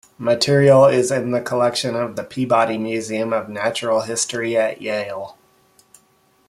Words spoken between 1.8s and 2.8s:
of the Peabody